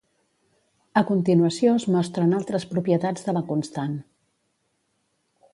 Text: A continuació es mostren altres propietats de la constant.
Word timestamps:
A 1.01 1.03
continuació 1.09 1.75
es 1.81 1.85
mostren 1.97 2.33
altres 2.39 2.67
propietats 2.73 3.29
de 3.29 3.39
la 3.39 3.47
constant. 3.53 3.97